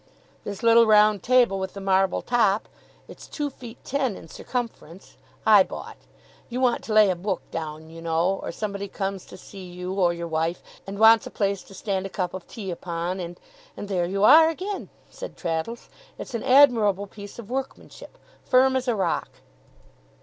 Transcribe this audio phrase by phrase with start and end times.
[0.43, 2.67] This little round table with the marble top
[3.07, 5.97] (it's two feet ten in circumference), I bought.
[6.49, 9.93] You want to lay a book down, you know, or somebody comes to see you
[9.93, 13.39] or your wife, and wants a place to stand a cup of tea upon, and
[13.77, 15.87] and there you are again!' said Traddles.
[16.17, 19.29] 'It's an admirable piece of workmanship firm as a rock!